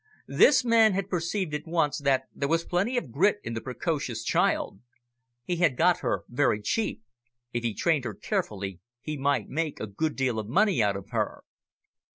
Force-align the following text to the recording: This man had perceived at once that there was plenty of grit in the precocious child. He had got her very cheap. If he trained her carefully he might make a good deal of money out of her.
This 0.33 0.65
man 0.65 0.93
had 0.93 1.11
perceived 1.11 1.53
at 1.53 1.67
once 1.67 1.99
that 1.99 2.23
there 2.33 2.47
was 2.47 2.65
plenty 2.65 2.97
of 2.97 3.11
grit 3.11 3.37
in 3.43 3.53
the 3.53 3.61
precocious 3.61 4.23
child. 4.23 4.79
He 5.43 5.57
had 5.57 5.77
got 5.77 5.99
her 5.99 6.23
very 6.27 6.59
cheap. 6.59 7.03
If 7.53 7.61
he 7.63 7.75
trained 7.75 8.05
her 8.05 8.15
carefully 8.15 8.79
he 8.99 9.15
might 9.15 9.47
make 9.49 9.79
a 9.79 9.85
good 9.85 10.15
deal 10.15 10.39
of 10.39 10.49
money 10.49 10.81
out 10.81 10.95
of 10.95 11.11
her. 11.11 11.43